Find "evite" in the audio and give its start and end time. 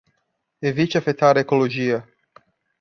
0.69-0.97